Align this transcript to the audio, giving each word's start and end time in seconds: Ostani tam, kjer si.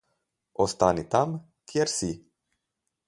Ostani 0.63 1.05
tam, 1.15 1.37
kjer 1.73 1.93
si. 1.97 2.11